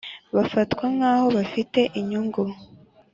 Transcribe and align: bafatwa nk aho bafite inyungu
bafatwa 0.35 0.85
nk 0.95 1.03
aho 1.11 1.25
bafite 1.37 1.79
inyungu 1.99 2.43